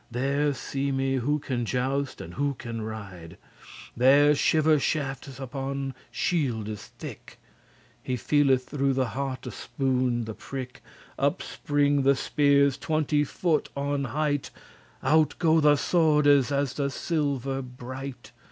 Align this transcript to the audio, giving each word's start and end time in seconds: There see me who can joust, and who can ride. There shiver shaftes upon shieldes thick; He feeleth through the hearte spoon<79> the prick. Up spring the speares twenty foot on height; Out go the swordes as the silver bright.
There 0.09 0.51
see 0.55 0.91
me 0.91 1.17
who 1.17 1.37
can 1.37 1.63
joust, 1.63 2.21
and 2.21 2.33
who 2.33 2.55
can 2.55 2.81
ride. 2.81 3.37
There 3.95 4.33
shiver 4.33 4.79
shaftes 4.79 5.39
upon 5.39 5.93
shieldes 6.11 6.87
thick; 6.97 7.37
He 8.01 8.17
feeleth 8.17 8.65
through 8.65 8.93
the 8.93 9.09
hearte 9.09 9.51
spoon<79> 9.53 10.25
the 10.25 10.33
prick. 10.33 10.81
Up 11.19 11.43
spring 11.43 12.01
the 12.01 12.15
speares 12.15 12.79
twenty 12.79 13.23
foot 13.23 13.69
on 13.77 14.05
height; 14.05 14.49
Out 15.03 15.35
go 15.37 15.59
the 15.59 15.75
swordes 15.75 16.51
as 16.51 16.73
the 16.73 16.89
silver 16.89 17.61
bright. 17.61 18.31